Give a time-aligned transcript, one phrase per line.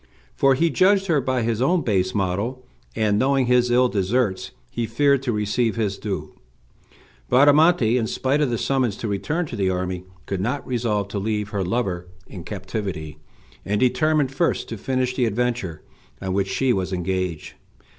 [0.35, 2.65] For he judged her by his own base model,
[2.95, 6.33] and, knowing his ill deserts, he feared to receive his due.
[7.29, 11.19] Bradamante, in spite of the summons to return to the army, could not resolve to
[11.19, 13.19] leave her lover in captivity,
[13.63, 15.83] and determined first to finish the adventure
[16.19, 17.53] on which she was engaged.